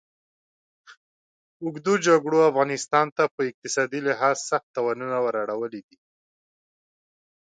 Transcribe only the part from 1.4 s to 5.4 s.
اوږدو جګړو افغانستان ته په اقتصادي لحاظ سخت تاوانونه ور